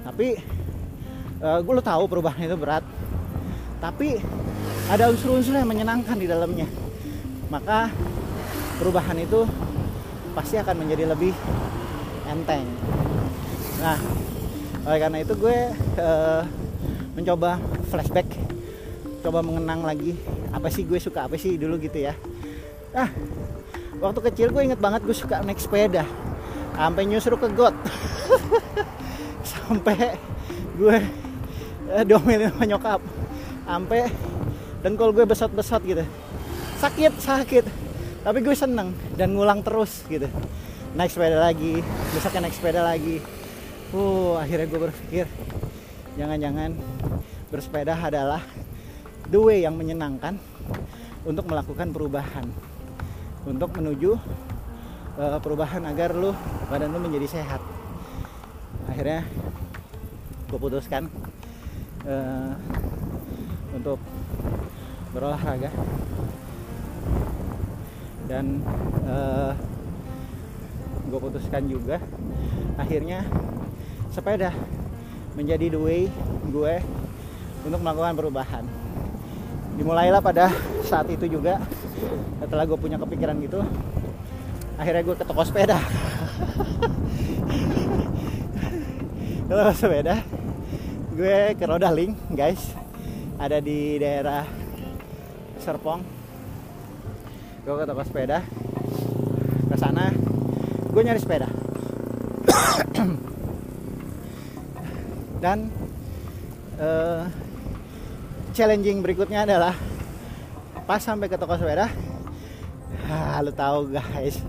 tapi 0.03 0.37
uh, 1.39 1.57
eh, 1.57 1.59
gue 1.63 1.73
lo 1.73 1.81
tahu 1.81 2.03
perubahan 2.11 2.43
itu 2.43 2.57
berat 2.59 2.83
tapi 3.79 4.19
ada 4.91 5.11
unsur-unsur 5.11 5.55
yang 5.55 5.67
menyenangkan 5.67 6.15
di 6.15 6.27
dalamnya. 6.27 6.67
Maka 7.51 7.91
perubahan 8.81 9.15
itu 9.21 9.45
pasti 10.33 10.57
akan 10.57 10.75
menjadi 10.81 11.13
lebih 11.13 11.33
enteng 12.25 12.65
nah 13.83 13.99
oleh 14.87 14.99
karena 15.03 15.17
itu 15.19 15.35
gue 15.35 15.57
uh, 15.99 16.43
mencoba 17.19 17.59
flashback 17.91 18.31
coba 19.23 19.39
mengenang 19.39 19.83
lagi 19.83 20.15
apa 20.51 20.67
sih 20.67 20.87
gue 20.87 20.99
suka 20.99 21.27
apa 21.27 21.39
sih 21.39 21.55
dulu 21.55 21.79
gitu 21.79 21.99
ya. 21.99 22.15
Ah 22.91 23.11
waktu 24.03 24.19
kecil 24.31 24.51
gue 24.51 24.63
inget 24.67 24.79
banget 24.79 25.03
gue 25.07 25.15
suka 25.15 25.39
naik 25.43 25.59
sepeda 25.59 26.03
sampai 26.75 27.07
nyusruk 27.07 27.43
ke 27.43 27.49
got. 27.55 27.75
Sampai 29.43 30.15
gue 30.75 30.97
eh, 31.91 32.03
diomelin 32.03 32.51
sama 32.51 32.63
nyokap 32.67 33.01
sampai 33.63 34.11
dengkul 34.83 35.11
gue 35.15 35.23
besot-besot 35.23 35.83
gitu. 35.83 36.03
Sakit 36.79 37.13
sakit 37.19 37.65
tapi 38.23 38.39
gue 38.39 38.55
seneng 38.55 38.91
dan 39.15 39.35
ngulang 39.35 39.63
terus 39.63 40.03
gitu. 40.07 40.27
Naik 40.95 41.11
sepeda 41.11 41.39
lagi 41.39 41.79
besoknya 42.11 42.47
naik 42.47 42.55
sepeda 42.55 42.81
lagi 42.83 43.23
uh 43.93 44.41
akhirnya 44.41 44.67
gue 44.67 44.79
berpikir 44.89 45.25
jangan-jangan 46.17 46.73
bersepeda 47.53 47.93
adalah 47.93 48.41
the 49.29 49.39
way 49.39 49.61
yang 49.61 49.77
menyenangkan 49.77 50.37
untuk 51.23 51.45
melakukan 51.47 51.93
perubahan 51.93 52.49
untuk 53.43 53.75
menuju 53.75 54.15
uh, 55.19 55.39
perubahan 55.39 55.83
agar 55.87 56.15
lu 56.15 56.31
badan 56.71 56.95
lu 56.95 56.99
menjadi 57.03 57.39
sehat. 57.39 57.61
Akhirnya 58.87 59.27
gue 60.47 60.59
putuskan 60.59 61.11
uh, 62.07 62.53
untuk 63.75 63.99
berolahraga. 65.11 65.71
Dan 68.23 68.63
uh, 69.03 69.51
gue 71.03 71.19
putuskan 71.19 71.67
juga. 71.67 71.99
Akhirnya 72.79 73.27
sepeda 74.13 74.53
menjadi 75.33 75.73
the 75.73 75.79
way 75.81 76.05
gue 76.53 76.75
untuk 77.65 77.81
melakukan 77.81 78.13
perubahan. 78.13 78.61
Dimulailah 79.73 80.21
pada 80.21 80.53
saat 80.85 81.09
itu 81.09 81.25
juga 81.25 81.57
setelah 82.37 82.69
gue 82.69 82.77
punya 82.77 83.01
kepikiran 83.01 83.41
gitu 83.41 83.65
akhirnya 84.77 85.01
gue 85.01 85.15
ke 85.17 85.25
toko 85.25 85.41
sepeda. 85.41 85.81
Kalau 89.49 89.73
sepeda 89.73 90.21
gue 91.17 91.57
ke 91.57 91.65
Rodaling 91.65 92.13
guys. 92.29 92.61
Ada 93.41 93.57
di 93.65 93.97
daerah 93.97 94.45
Serpong. 95.57 96.05
Gue 97.65 97.75
ke 97.81 97.85
toko 97.89 98.05
sepeda. 98.05 98.45
Ke 99.73 99.75
sana 99.81 100.13
gue 100.93 101.01
nyari 101.01 101.17
sepeda 101.17 101.62
dan 105.43 105.67
uh, 106.79 107.27
challenging 108.55 109.03
berikutnya 109.03 109.43
adalah 109.43 109.75
pas 110.87 111.03
sampai 111.03 111.27
ke 111.27 111.35
toko 111.35 111.59
sepeda. 111.59 111.91
Ah, 113.11 113.43
lu 113.43 113.51
tahu 113.51 113.91
guys 113.91 114.39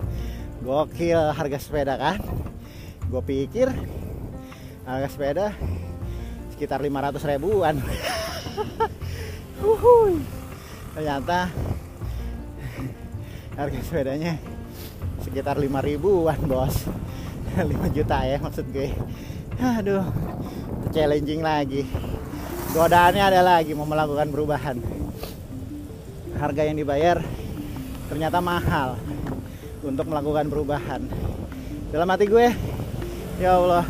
gokil 0.63 1.35
harga 1.35 1.59
sepeda 1.59 1.99
kan? 1.99 2.23
Gue 3.11 3.19
pikir 3.27 3.67
harga 4.87 5.07
sepeda 5.11 5.47
sekitar 6.55 6.79
500 6.79 7.19
ribuan. 7.27 7.75
Ternyata 10.95 11.51
harga 13.59 13.79
sepedanya 13.83 14.39
sekitar 15.27 15.59
5 15.59 15.67
ribuan 15.83 16.39
bos. 16.47 16.87
5 17.59 17.67
juta 17.91 18.23
ya 18.23 18.39
maksud 18.39 18.71
gue. 18.71 18.95
Aduh 19.59 20.07
challenging 20.95 21.43
lagi. 21.43 21.83
Godaannya 22.71 23.19
ada 23.19 23.43
lagi 23.43 23.75
mau 23.75 23.83
melakukan 23.83 24.31
perubahan. 24.31 24.79
Harga 26.39 26.63
yang 26.63 26.79
dibayar 26.79 27.19
ternyata 28.07 28.39
mahal 28.39 28.95
untuk 29.83 30.07
melakukan 30.07 30.47
perubahan. 30.47 31.03
Dalam 31.91 32.07
hati 32.07 32.31
gue 32.31 32.47
ya 33.43 33.59
Allah 33.59 33.83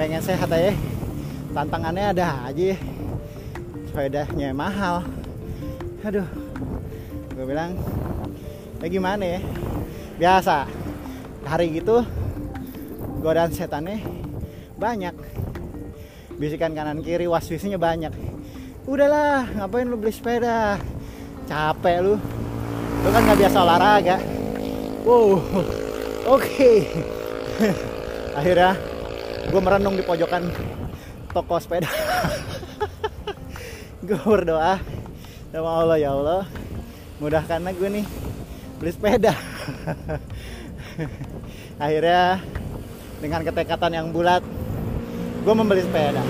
pengen 0.00 0.24
sehat 0.24 0.48
aja. 0.48 0.72
Tantangannya 1.52 2.16
ada 2.16 2.48
aja. 2.48 2.72
Sepedanya 3.92 4.56
mahal. 4.56 5.04
Aduh 6.08 6.24
gue 7.36 7.44
bilang 7.44 7.76
ya 8.80 8.88
gimana 8.88 9.24
ya? 9.28 9.40
Biasa 10.16 10.64
hari 11.44 11.68
gitu 11.76 12.00
godaan 13.20 13.52
setannya 13.52 14.00
banyak 14.80 15.12
bisikan 16.38 16.74
kanan 16.74 17.00
kiri 17.00 17.26
waswisnya 17.30 17.78
banyak. 17.78 18.10
Udahlah 18.84 19.48
ngapain 19.56 19.88
lu 19.88 19.96
beli 19.96 20.12
sepeda? 20.12 20.76
Capek 21.48 21.96
lu. 22.04 22.14
Lu 23.04 23.08
kan 23.12 23.22
nggak 23.24 23.38
biasa 23.40 23.58
olahraga. 23.62 24.16
Wow. 25.04 25.40
Oke. 26.28 26.40
Okay. 26.40 26.76
akhirnya 28.38 28.74
gue 29.48 29.60
merenung 29.60 29.94
di 29.94 30.04
pojokan 30.04 30.50
toko 31.30 31.58
sepeda. 31.58 31.90
Gue 34.04 34.20
berdoa 34.20 34.76
sama 35.48 35.70
Allah 35.80 35.96
ya 35.96 36.12
Allah 36.12 36.44
mudahkanlah 37.24 37.72
gue 37.72 37.88
nih 37.88 38.06
beli 38.76 38.92
sepeda. 38.92 39.32
Akhirnya 41.84 42.44
dengan 43.24 43.40
ketekatan 43.48 43.92
yang 43.96 44.06
bulat 44.12 44.44
gue 45.44 45.52
membeli 45.52 45.84
sepeda. 45.84 46.24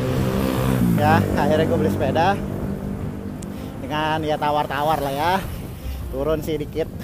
Ya 0.99 1.23
akhirnya 1.39 1.71
gue 1.71 1.79
beli 1.79 1.93
sepeda. 1.95 2.35
Dengan 3.79 4.19
ya 4.27 4.35
tawar-tawar 4.35 4.99
lah 4.99 5.15
ya. 5.15 5.33
Turun 6.11 6.43
sih 6.43 6.59
dikit. 6.59 6.91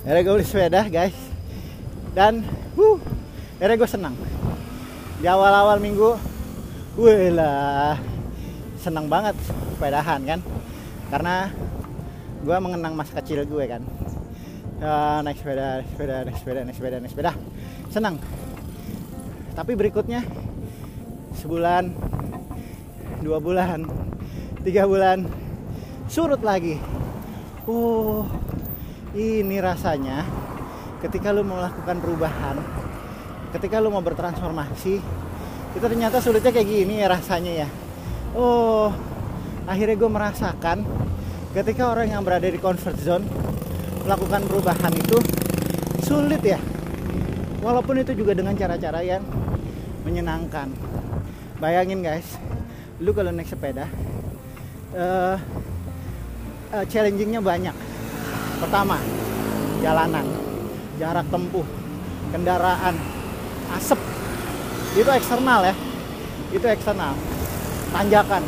Akhirnya 0.00 0.22
gue 0.24 0.34
beli 0.40 0.46
sepeda 0.48 0.80
guys. 0.88 1.16
Dan 2.16 2.40
uh, 2.80 2.96
akhirnya 3.60 3.76
gue 3.76 3.90
senang. 3.92 4.16
Di 5.20 5.28
awal-awal 5.28 5.76
minggu 5.84 6.16
wih 6.96 7.36
lah 7.36 8.00
senang 8.80 9.12
banget 9.12 9.36
sepedahan 9.76 10.24
kan? 10.24 10.40
Karena 11.12 11.52
gue 12.40 12.56
mengenang 12.56 12.96
masa 12.96 13.20
kecil 13.20 13.44
gue 13.44 13.64
kan? 13.68 13.84
Uh, 14.80 15.20
naik 15.20 15.36
sepeda 15.36 15.84
naik 15.84 15.88
sepeda 15.92 16.14
naik 16.24 16.36
sepeda 16.40 16.60
naik 16.64 16.76
sepeda 16.80 16.96
naik 17.04 17.12
sepeda. 17.12 17.32
Senang 17.92 18.16
tapi 19.54 19.74
berikutnya 19.74 20.24
sebulan 21.38 21.90
dua 23.20 23.38
bulan 23.40 23.84
tiga 24.64 24.84
bulan 24.84 25.24
surut 26.10 26.40
lagi. 26.42 26.76
Oh 27.68 28.26
ini 29.14 29.58
rasanya 29.62 30.26
ketika 31.00 31.32
lu 31.32 31.42
melakukan 31.46 31.98
perubahan 31.98 32.56
ketika 33.50 33.82
lu 33.82 33.90
mau 33.90 34.04
bertransformasi 34.04 34.94
itu 35.70 35.86
ternyata 35.86 36.22
sulitnya 36.22 36.50
kayak 36.54 36.68
gini 36.68 37.02
ya 37.02 37.08
rasanya 37.10 37.66
ya. 37.66 37.68
Oh 38.34 38.94
akhirnya 39.66 39.96
gue 39.98 40.10
merasakan 40.10 40.82
ketika 41.54 41.90
orang 41.90 42.14
yang 42.14 42.22
berada 42.22 42.46
di 42.46 42.58
comfort 42.58 42.98
zone 42.98 43.26
melakukan 44.06 44.46
perubahan 44.46 44.92
itu 44.94 45.18
sulit 46.02 46.42
ya 46.42 46.58
walaupun 47.60 48.00
itu 48.00 48.16
juga 48.16 48.32
dengan 48.36 48.56
cara-cara 48.56 49.00
yang 49.04 49.22
menyenangkan. 50.04 50.72
Bayangin 51.60 52.00
guys. 52.00 52.26
Lu 53.00 53.16
kalau 53.16 53.32
naik 53.32 53.48
sepeda 53.48 53.88
uh, 54.96 55.36
uh, 56.72 56.84
challengingnya 56.88 57.40
banyak. 57.40 57.76
Pertama 58.60 58.96
jalanan. 59.84 60.26
Jarak 61.00 61.28
tempuh. 61.28 61.64
Kendaraan. 62.32 62.96
Asap 63.76 64.00
itu 64.98 65.06
eksternal 65.06 65.60
ya. 65.68 65.74
Itu 66.52 66.66
eksternal. 66.66 67.14
Tanjakan. 67.92 68.42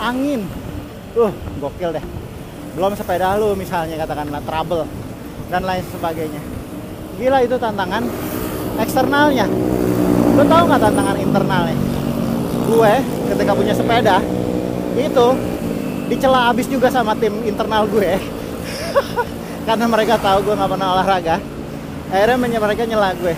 Angin. 0.00 0.44
Uh 1.16 1.32
gokil 1.60 1.96
deh. 1.96 2.04
Belum 2.76 2.92
sepeda 2.92 3.40
lu 3.40 3.56
misalnya 3.56 3.96
katakanlah 3.96 4.44
trouble 4.44 4.84
dan 5.48 5.64
lain 5.64 5.84
sebagainya. 5.88 6.42
Gila 7.16 7.40
itu 7.40 7.56
tantangan 7.56 8.04
eksternalnya. 8.80 9.46
Lu 10.36 10.42
tau 10.44 10.64
nggak 10.68 10.82
tantangan 10.82 11.16
internalnya? 11.16 11.76
Gue 12.66 12.92
ketika 13.32 13.52
punya 13.54 13.74
sepeda 13.74 14.20
itu 14.96 15.26
dicela 16.08 16.50
abis 16.52 16.66
juga 16.68 16.88
sama 16.92 17.16
tim 17.16 17.32
internal 17.44 17.88
gue. 17.88 18.20
Karena 19.66 19.86
mereka 19.90 20.20
tahu 20.20 20.46
gue 20.46 20.54
nggak 20.54 20.70
pernah 20.70 20.88
olahraga. 20.96 21.36
Akhirnya 22.12 22.60
mereka 22.60 22.82
nyela 22.86 23.10
gue. 23.16 23.34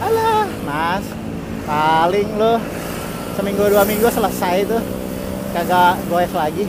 Alah 0.00 0.48
mas 0.64 1.04
paling 1.68 2.28
lo 2.40 2.56
seminggu 3.36 3.68
dua 3.68 3.84
minggu 3.84 4.08
selesai 4.08 4.64
tuh 4.68 4.82
kagak 5.52 5.98
goes 6.08 6.32
lagi. 6.32 6.64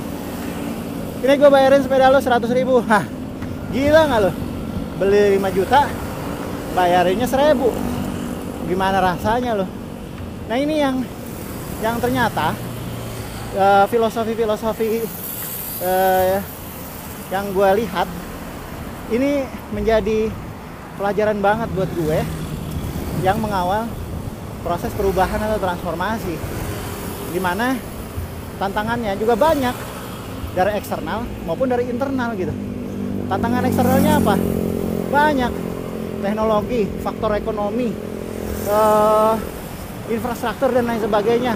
Ini 1.21 1.33
gue 1.37 1.49
bayarin 1.53 1.85
sepeda 1.85 2.09
lo 2.09 2.17
100 2.17 2.49
ribu. 2.49 2.81
Hah? 2.81 3.05
Gila 3.69 4.09
nggak 4.09 4.21
lo 4.25 4.31
beli 5.01 5.41
5 5.41 5.57
juta 5.57 5.81
bayarinnya 6.71 7.27
1000 7.27 8.69
gimana 8.69 8.97
rasanya 9.03 9.59
lo 9.59 9.67
nah 10.47 10.55
ini 10.55 10.75
yang 10.79 11.03
yang 11.81 11.97
ternyata 11.97 12.53
uh, 13.57 13.85
filosofi-filosofi 13.89 15.01
uh, 15.81 16.39
yang 17.31 17.45
gue 17.55 17.69
lihat 17.83 18.07
ini 19.11 19.43
menjadi 19.75 20.31
pelajaran 20.95 21.39
banget 21.43 21.67
buat 21.75 21.89
gue 21.95 22.19
yang 23.25 23.37
mengawal 23.43 23.87
proses 24.61 24.93
perubahan 24.93 25.41
atau 25.41 25.57
transformasi. 25.57 26.35
Di 27.31 27.39
mana 27.39 27.75
tantangannya 28.61 29.17
juga 29.17 29.33
banyak 29.35 29.75
dari 30.53 30.71
eksternal 30.77 31.25
maupun 31.47 31.71
dari 31.71 31.87
internal 31.87 32.35
gitu. 32.35 32.53
Tantangan 33.27 33.63
eksternalnya 33.67 34.11
apa? 34.19 34.35
Banyak 35.11 35.51
teknologi 36.21 36.87
faktor 37.01 37.35
ekonomi 37.35 37.89
uh, 38.69 39.35
infrastruktur 40.07 40.69
dan 40.71 40.85
lain 40.87 41.01
sebagainya. 41.01 41.53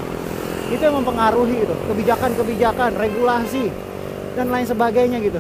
Itu 0.74 0.82
yang 0.82 0.98
mempengaruhi 1.00 1.62
gitu. 1.62 1.76
Kebijakan-kebijakan 1.94 2.98
regulasi 2.98 3.70
dan 4.34 4.50
lain 4.50 4.66
sebagainya 4.66 5.22
gitu. 5.22 5.40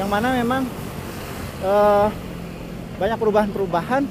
Yang 0.00 0.08
mana 0.08 0.32
memang 0.32 0.62
uh, 1.62 2.08
banyak 2.96 3.18
perubahan-perubahan. 3.20 4.02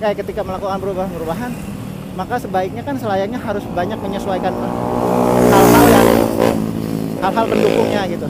Kayak 0.00 0.24
ketika 0.24 0.40
melakukan 0.40 0.80
perubahan-perubahan 0.80 1.52
maka 2.18 2.42
sebaiknya 2.42 2.82
kan 2.82 2.98
selayaknya 2.98 3.38
harus 3.38 3.62
banyak 3.70 3.96
menyesuaikan 3.96 4.50
hal-hal 4.50 5.86
yang 5.88 6.08
hal-hal 7.22 7.44
pendukungnya 7.46 8.02
gitu. 8.10 8.28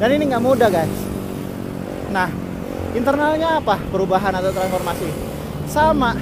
Dan 0.00 0.08
ini 0.16 0.24
nggak 0.32 0.42
mudah 0.42 0.68
guys. 0.72 0.96
Nah 2.10 2.41
internalnya 2.92 3.58
apa? 3.60 3.80
Perubahan 3.90 4.32
atau 4.36 4.50
transformasi? 4.52 5.08
Sama. 5.68 6.16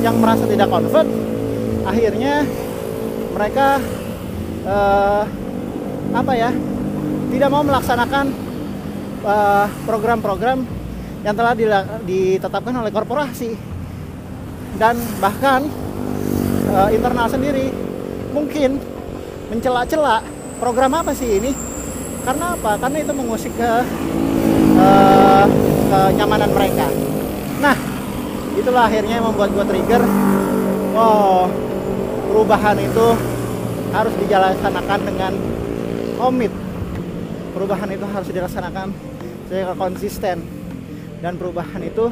Yang 0.00 0.16
merasa 0.20 0.44
tidak 0.44 0.68
convert 0.68 1.08
akhirnya 1.84 2.48
mereka 3.36 3.76
uh, 4.64 5.22
apa 6.14 6.32
ya 6.32 6.50
tidak 7.34 7.50
mau 7.50 7.66
melaksanakan 7.66 8.30
eh, 9.26 9.66
program-program 9.82 10.62
yang 11.26 11.34
telah 11.34 11.56
ditetapkan 12.06 12.74
oleh 12.78 12.94
korporasi. 12.94 13.58
Dan 14.78 14.98
bahkan 15.18 15.66
uh, 16.66 16.90
internal 16.90 17.30
sendiri 17.30 17.70
mungkin 18.34 18.78
mencela-cela 19.50 20.22
program 20.62 20.94
apa 20.98 21.14
sih 21.14 21.38
ini? 21.38 21.54
Karena 22.22 22.54
apa? 22.58 22.78
Karena 22.78 22.98
itu 23.02 23.12
mengusik 23.14 23.54
ke 23.54 23.72
uh, 24.78 25.46
kenyamanan 25.94 26.50
mereka. 26.50 26.86
Nah 27.62 27.76
itulah 28.58 28.90
akhirnya 28.90 29.22
yang 29.22 29.26
membuat 29.30 29.54
gue 29.54 29.64
trigger. 29.70 30.02
Oh 30.94 31.46
perubahan 32.30 32.78
itu 32.82 33.06
harus 33.94 34.14
dijalankan 34.18 35.00
dengan 35.06 35.32
komit. 36.18 36.50
Perubahan 37.54 37.86
itu 37.94 38.06
harus 38.10 38.28
dilaksanakan 38.34 38.90
secara 39.46 39.74
konsisten. 39.78 40.42
Dan 41.22 41.40
perubahan 41.40 41.80
itu 41.80 42.10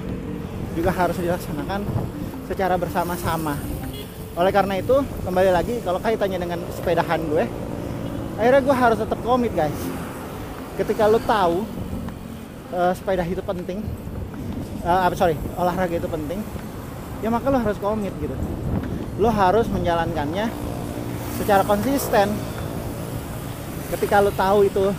juga 0.72 0.90
harus 0.94 1.18
dilaksanakan 1.18 1.84
secara 2.46 2.78
bersama-sama. 2.78 3.58
Oleh 4.38 4.48
karena 4.54 4.80
itu 4.80 4.96
kembali 5.26 5.50
lagi 5.52 5.82
kalau 5.84 6.00
kaitannya 6.00 6.38
dengan 6.40 6.58
sepedahan 6.72 7.20
gue 7.28 7.44
akhirnya 8.40 8.62
gue 8.64 8.76
harus 8.76 8.98
tetap 9.02 9.18
komit 9.20 9.52
guys. 9.52 9.76
Ketika 10.80 11.04
lo 11.04 11.20
tahu 11.20 11.81
uh, 12.72 12.92
sepeda 12.96 13.22
itu 13.22 13.44
penting. 13.44 13.84
Uh, 14.82 15.06
sorry 15.14 15.38
olahraga 15.54 15.94
itu 16.00 16.08
penting. 16.10 16.40
Ya 17.22 17.30
maka 17.30 17.52
lo 17.52 17.60
harus 17.62 17.78
komit 17.78 18.10
gitu. 18.18 18.34
Lo 19.22 19.30
harus 19.30 19.70
menjalankannya 19.70 20.50
secara 21.38 21.62
konsisten. 21.62 22.32
Ketika 23.92 24.24
lo 24.24 24.32
tahu 24.32 24.66
itu 24.66 24.90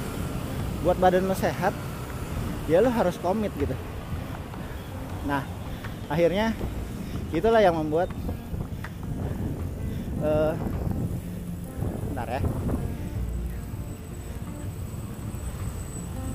buat 0.85 0.95
badan 1.01 1.25
lo 1.25 1.35
sehat 1.35 1.73
ya 2.69 2.79
lo 2.79 2.87
harus 2.93 3.19
komit 3.19 3.51
gitu. 3.59 3.75
Nah 5.27 5.43
akhirnya 6.07 6.55
itulah 7.33 7.59
yang 7.59 7.75
membuat 7.75 8.07
uh, 10.23 10.53
bentar 12.07 12.27
ya. 12.39 12.41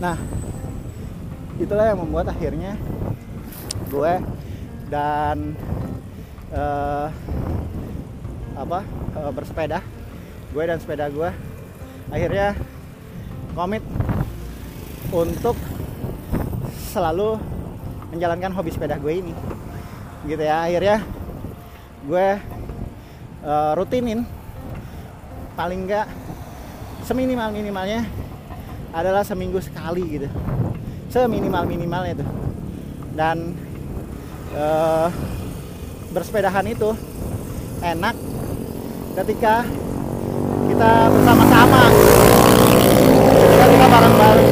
Nah 0.03 0.17
itulah 1.59 1.91
yang 1.91 1.99
membuat 1.99 2.31
akhirnya 2.31 2.79
gue 3.91 4.13
dan 4.89 5.59
uh, 6.55 7.11
apa 8.55 8.81
uh, 9.19 9.31
bersepeda. 9.35 9.83
Gue 10.55 10.65
dan 10.65 10.79
sepeda 10.81 11.11
gue 11.13 11.31
akhirnya 12.09 12.57
komit 13.53 13.85
untuk 15.13 15.59
selalu 16.89 17.37
menjalankan 18.15 18.55
hobi 18.55 18.71
sepeda 18.73 18.97
gue 18.97 19.13
ini. 19.19 19.35
Gitu 20.25 20.43
ya 20.43 20.65
akhirnya 20.65 21.03
gue 22.07 22.29
uh, 23.45 23.73
rutinin 23.77 24.25
paling 25.59 25.91
enggak 25.91 26.07
seminimal 27.03 27.51
minimalnya 27.51 28.07
adalah 28.95 29.27
seminggu 29.27 29.59
sekali 29.59 30.07
gitu 30.07 30.29
seminimal 31.09 31.65
minimalnya 31.65 32.21
itu 32.21 32.27
dan 33.17 33.57
uh, 34.53 35.09
bersepedahan 36.13 36.65
itu 36.69 36.93
enak 37.83 38.15
ketika 39.19 39.65
kita 40.69 40.91
bersama-sama. 41.11 41.83
Ketika 43.35 43.67
kita 43.67 43.87
bareng-bareng. 43.89 44.51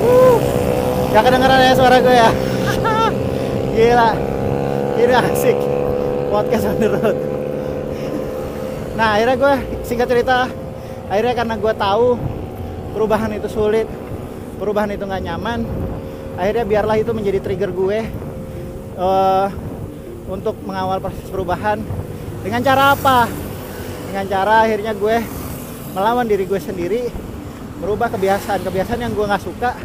Uh, 0.00 0.36
gak 1.14 1.22
kedengeran 1.28 1.60
ya 1.62 1.72
suara 1.76 1.96
gue 2.00 2.14
ya? 2.14 2.30
Gila. 3.76 4.10
Ini 4.98 5.14
asik. 5.14 5.58
Podcast 6.30 6.66
on 6.70 6.76
the 6.78 6.88
road. 6.90 7.18
Nah 8.98 9.16
akhirnya 9.16 9.36
gue 9.38 9.54
singkat 9.86 10.08
cerita 10.10 10.50
akhirnya 11.10 11.34
karena 11.34 11.54
gue 11.58 11.72
tahu 11.74 12.06
perubahan 12.94 13.30
itu 13.34 13.48
sulit 13.50 13.86
perubahan 14.60 14.92
itu 14.92 15.08
nggak 15.08 15.24
nyaman 15.24 15.64
akhirnya 16.40 16.64
biarlah 16.68 16.96
itu 17.00 17.12
menjadi 17.16 17.40
trigger 17.40 17.72
gue 17.72 17.98
uh, 18.96 19.48
untuk 20.30 20.56
mengawal 20.62 21.02
proses 21.02 21.26
perubahan. 21.28 21.82
Dengan 22.40 22.64
cara 22.64 22.96
apa? 22.96 23.28
Dengan 24.08 24.24
cara 24.30 24.64
akhirnya 24.64 24.96
gue 24.96 25.16
melawan 25.92 26.24
diri 26.24 26.46
gue 26.46 26.60
sendiri 26.62 27.10
merubah 27.82 28.08
kebiasaan-kebiasaan 28.12 29.00
yang 29.04 29.12
gue 29.12 29.26
nggak 29.26 29.42
suka 29.42 29.76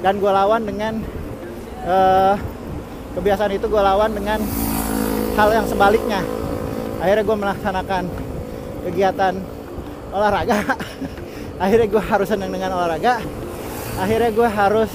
dan 0.00 0.20
gue 0.22 0.30
lawan 0.32 0.62
dengan 0.64 1.02
uh, 1.84 2.36
kebiasaan 3.18 3.52
itu 3.56 3.66
gue 3.66 3.82
lawan 3.82 4.16
dengan 4.16 4.40
hal 5.36 5.48
yang 5.52 5.66
sebaliknya. 5.68 6.24
Akhirnya 7.04 7.24
gue 7.28 7.36
melaksanakan 7.36 8.04
kegiatan 8.88 9.34
olahraga. 10.08 10.56
Akhirnya 11.62 11.88
gue 11.88 12.02
harus 12.04 12.28
senang 12.28 12.52
dengan 12.52 12.76
olahraga 12.76 13.20
akhirnya 13.96 14.30
gue 14.32 14.48
harus 14.48 14.90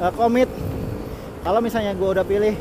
uh, 0.00 0.12
komit. 0.16 0.48
Kalau 1.44 1.60
misalnya 1.60 1.92
gue 1.92 2.08
udah 2.08 2.24
pilih 2.24 2.56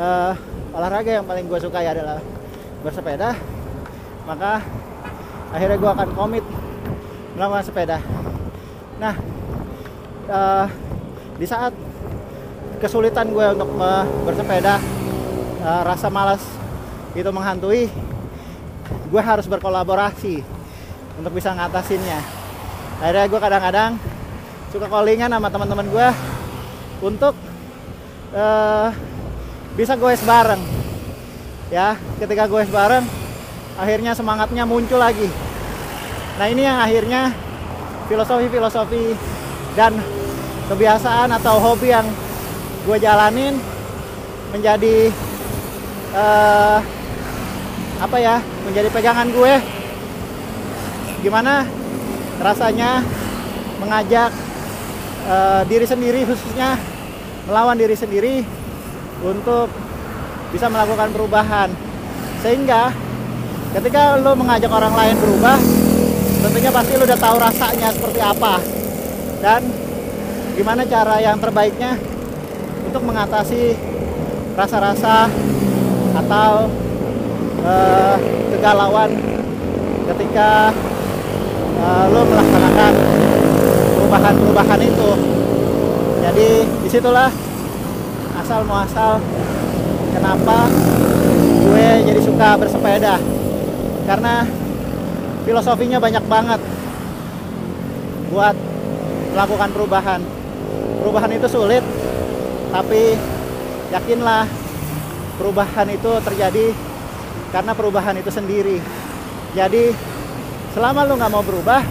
uh, 0.00 0.32
olahraga 0.72 1.20
yang 1.20 1.26
paling 1.28 1.44
gue 1.46 1.58
suka 1.60 1.84
ya 1.84 1.92
adalah 1.92 2.18
bersepeda 2.80 3.36
maka 4.24 4.60
akhirnya 5.52 5.76
gue 5.76 5.90
akan 5.92 6.08
komit 6.16 6.44
melakukan 7.36 7.64
sepeda. 7.64 7.98
Nah 8.96 9.14
uh, 10.32 10.66
di 11.36 11.46
saat 11.46 11.76
kesulitan 12.80 13.32
gue 13.32 13.46
untuk 13.52 13.68
bersepeda 14.24 14.80
uh, 15.60 15.82
rasa 15.84 16.08
malas 16.08 16.42
itu 17.14 17.28
menghantui 17.30 17.92
gue 19.12 19.22
harus 19.22 19.46
berkolaborasi 19.46 20.40
untuk 21.20 21.32
bisa 21.36 21.52
ngatasinnya. 21.52 22.20
Akhirnya 22.98 23.26
gue 23.28 23.40
kadang-kadang 23.40 23.92
suka 24.74 24.90
callingan 24.90 25.30
sama 25.30 25.46
teman-teman 25.54 25.86
gue 25.86 26.08
untuk 27.06 27.38
uh, 28.34 28.90
bisa 29.78 29.94
goes 29.94 30.18
bareng. 30.26 30.58
Ya 31.70 31.94
ketika 32.18 32.50
goes 32.50 32.66
bareng 32.66 33.06
akhirnya 33.78 34.18
semangatnya 34.18 34.66
muncul 34.66 34.98
lagi. 34.98 35.30
Nah 36.42 36.50
ini 36.50 36.66
yang 36.66 36.82
akhirnya 36.82 37.30
filosofi-filosofi 38.10 39.14
dan 39.78 39.94
kebiasaan 40.66 41.30
atau 41.38 41.62
hobi 41.62 41.94
yang 41.94 42.10
gue 42.82 42.98
jalanin 42.98 43.54
menjadi 44.50 45.14
uh, 46.18 46.82
apa 48.02 48.16
ya 48.18 48.42
menjadi 48.66 48.90
pegangan 48.90 49.30
gue. 49.30 49.54
Gimana 51.22 51.62
rasanya 52.42 53.06
mengajak 53.78 54.34
uh, 55.28 55.62
diri 55.68 55.86
sendiri 55.88 56.24
khususnya 56.28 56.76
melawan 57.48 57.76
diri 57.76 57.96
sendiri 57.96 58.44
untuk 59.24 59.68
bisa 60.52 60.66
melakukan 60.70 61.10
perubahan. 61.12 61.68
Sehingga 62.44 62.92
ketika 63.74 64.20
lo 64.20 64.36
mengajak 64.36 64.70
orang 64.70 64.94
lain 64.94 65.16
berubah 65.18 65.58
tentunya 66.44 66.70
pasti 66.70 66.92
lo 67.00 67.04
udah 67.08 67.20
tahu 67.20 67.36
rasanya 67.40 67.88
seperti 67.92 68.20
apa. 68.20 68.54
Dan 69.44 69.60
gimana 70.54 70.86
cara 70.86 71.18
yang 71.20 71.36
terbaiknya 71.40 71.98
untuk 72.86 73.02
mengatasi 73.04 73.74
rasa-rasa 74.54 75.26
atau 76.14 76.70
uh, 77.66 78.16
kegalauan 78.54 79.10
ketika 80.14 80.70
uh, 81.82 82.04
lo 82.14 82.22
melaksanakan 82.22 82.93
perubahan-perubahan 84.24 84.80
itu. 84.80 85.10
Jadi 86.24 86.48
di 86.64 86.88
situlah 86.88 87.28
asal 88.40 88.64
muasal 88.64 89.20
kenapa 90.16 90.64
gue 91.60 91.88
jadi 92.08 92.20
suka 92.24 92.56
bersepeda. 92.56 93.20
Karena 94.08 94.48
filosofinya 95.44 96.00
banyak 96.00 96.24
banget 96.24 96.60
buat 98.32 98.56
melakukan 99.36 99.70
perubahan. 99.76 100.20
Perubahan 101.04 101.32
itu 101.36 101.44
sulit 101.52 101.84
tapi 102.72 103.20
yakinlah 103.92 104.48
perubahan 105.36 105.88
itu 105.92 106.10
terjadi 106.24 106.72
karena 107.52 107.76
perubahan 107.76 108.16
itu 108.16 108.32
sendiri. 108.32 108.80
Jadi 109.52 109.92
selama 110.72 111.04
lu 111.04 111.20
nggak 111.20 111.28
mau 111.28 111.44
berubah 111.44 111.84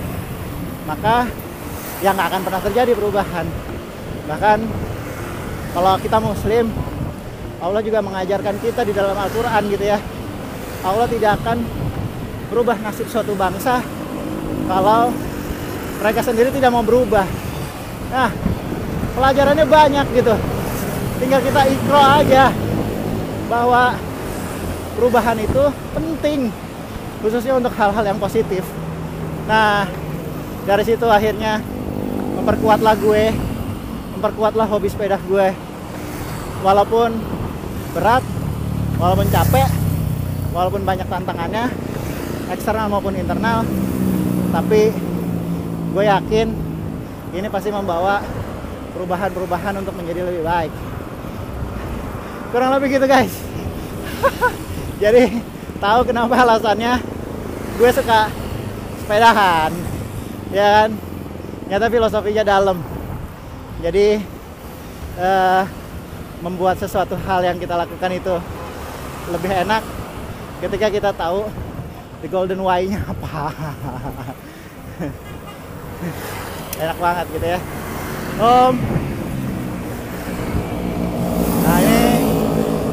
maka 0.90 1.30
ya 2.04 2.12
nggak 2.12 2.28
akan 2.36 2.42
pernah 2.44 2.62
terjadi 2.62 2.92
perubahan. 3.00 3.48
Bahkan 4.28 4.60
kalau 5.72 5.96
kita 6.04 6.20
muslim 6.20 6.68
Allah 7.64 7.80
juga 7.80 8.04
mengajarkan 8.04 8.60
kita 8.60 8.84
di 8.84 8.92
dalam 8.92 9.16
Al-Quran 9.16 9.64
gitu 9.72 9.88
ya. 9.88 9.98
Allah 10.84 11.08
tidak 11.08 11.40
akan 11.40 11.64
berubah 12.52 12.76
nasib 12.84 13.08
suatu 13.08 13.32
bangsa 13.40 13.80
kalau 14.68 15.16
mereka 16.04 16.20
sendiri 16.20 16.52
tidak 16.52 16.76
mau 16.76 16.84
berubah. 16.84 17.24
Nah 18.12 18.30
pelajarannya 19.16 19.64
banyak 19.64 20.06
gitu. 20.12 20.36
Tinggal 21.24 21.40
kita 21.40 21.62
ikro 21.72 22.04
aja 22.04 22.52
bahwa 23.48 23.96
perubahan 25.00 25.40
itu 25.40 25.64
penting 25.96 26.52
khususnya 27.24 27.56
untuk 27.56 27.72
hal-hal 27.80 28.04
yang 28.04 28.20
positif. 28.20 28.68
Nah 29.48 29.88
dari 30.68 30.84
situ 30.84 31.08
akhirnya 31.08 31.64
memperkuatlah 32.44 33.00
gue. 33.00 33.32
Memperkuatlah 34.20 34.68
hobi 34.68 34.92
sepeda 34.92 35.16
gue. 35.24 35.56
Walaupun 36.60 37.16
berat 37.96 38.24
walaupun 39.00 39.28
capek 39.32 39.70
walaupun 40.52 40.82
banyak 40.82 41.06
tantangannya 41.06 41.70
eksternal 42.50 42.90
maupun 42.90 43.14
internal 43.14 43.62
tapi 44.50 44.90
gue 45.94 46.04
yakin 46.08 46.48
ini 47.34 47.48
pasti 47.50 47.70
membawa 47.70 48.22
perubahan-perubahan 48.94 49.82
untuk 49.82 49.98
menjadi 49.98 50.22
lebih 50.30 50.46
baik. 50.46 50.74
Kurang 52.54 52.78
lebih 52.78 52.98
gitu 52.98 53.06
guys. 53.10 53.34
Jadi 55.04 55.42
tahu 55.82 56.06
kenapa 56.06 56.38
alasannya? 56.38 57.02
Gue 57.82 57.90
suka 57.90 58.30
sepedahan 59.02 59.74
ya 60.54 60.86
kan 60.86 60.90
nyata 61.68 61.88
filosofinya 61.88 62.44
dalam. 62.44 62.78
Jadi 63.84 64.20
uh, 65.20 65.64
membuat 66.44 66.80
sesuatu 66.80 67.16
hal 67.28 67.44
yang 67.44 67.58
kita 67.60 67.76
lakukan 67.76 68.12
itu 68.12 68.36
lebih 69.32 69.52
enak 69.52 69.84
ketika 70.60 70.88
kita 70.92 71.12
tahu 71.16 71.48
the 72.24 72.28
golden 72.28 72.64
why-nya 72.64 73.00
apa. 73.12 73.52
Enak 76.80 76.98
banget 77.00 77.26
gitu 77.36 77.48
ya. 77.48 77.60
Om. 78.40 78.74
Nah 81.64 81.78
ini 81.80 82.04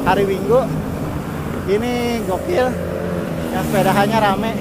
hari 0.07 0.25
minggu. 0.27 0.61
Ini 1.71 1.93
gokil. 2.27 2.67
Yang 3.51 3.65
sepedahannya 3.71 4.19
rame. 4.19 4.53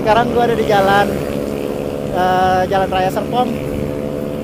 Sekarang 0.00 0.32
gue 0.32 0.42
ada 0.44 0.56
di 0.56 0.64
jalan 0.64 1.25
uh, 2.16 2.62
jalan 2.66 2.88
raya 2.88 3.12
Serpong. 3.12 3.52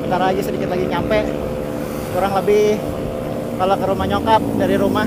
Bentar 0.04 0.20
lagi 0.20 0.44
sedikit 0.44 0.68
lagi 0.68 0.84
nyampe. 0.86 1.24
Kurang 2.12 2.36
lebih 2.36 2.76
kalau 3.56 3.74
ke 3.80 3.86
rumah 3.88 4.06
nyokap 4.06 4.42
dari 4.60 4.76
rumah 4.76 5.06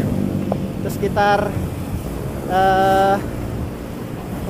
itu 0.82 0.90
sekitar 0.90 1.50
uh, 2.50 3.16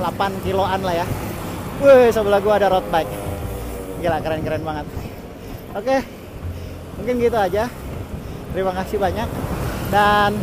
8 0.00 0.44
kiloan 0.44 0.80
lah 0.80 1.04
ya. 1.04 1.06
Wih, 1.84 2.08
sebelah 2.08 2.40
gua 2.40 2.56
ada 2.56 2.72
road 2.72 2.88
bike. 2.88 3.12
Gila 4.00 4.18
keren-keren 4.24 4.64
banget. 4.64 4.86
Oke 5.76 6.16
mungkin 6.96 7.20
gitu 7.20 7.36
aja. 7.36 7.68
Terima 8.52 8.72
kasih 8.72 8.96
banyak. 8.96 9.28
Dan 9.92 10.40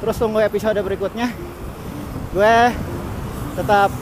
terus 0.00 0.16
tunggu 0.18 0.40
episode 0.40 0.80
berikutnya. 0.80 1.28
Gue 2.32 2.56
tetap 3.52 3.92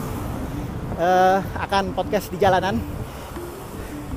uh, 0.96 1.38
akan 1.58 1.90
podcast 1.98 2.30
di 2.30 2.38
jalanan 2.38 2.78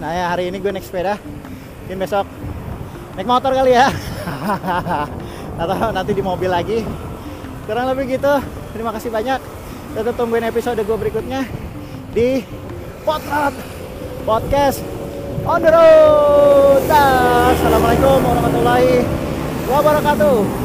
nah 0.03 0.11
ya 0.11 0.25
hari 0.35 0.51
ini 0.51 0.59
gue 0.59 0.67
naik 0.67 0.83
sepeda. 0.83 1.15
Mungkin 1.87 1.95
besok 1.95 2.27
naik 3.15 3.23
motor 3.23 3.55
kali 3.55 3.71
ya. 3.71 3.87
Atau 5.63 5.95
nanti 5.95 6.11
di 6.11 6.19
mobil 6.19 6.51
lagi. 6.51 6.83
Kurang 7.63 7.87
lebih 7.95 8.19
gitu. 8.19 8.35
Terima 8.75 8.91
kasih 8.91 9.07
banyak. 9.07 9.39
Tetap 9.95 10.13
tungguin 10.19 10.43
episode 10.43 10.83
gue 10.83 10.97
berikutnya 10.99 11.47
di 12.11 12.43
Potrat 13.07 13.55
Podcast 14.27 14.83
on 15.47 15.63
the 15.63 15.71
road. 15.71 16.83
Assalamualaikum 16.91 18.19
warahmatullahi 18.27 19.07
wabarakatuh. 19.71 20.62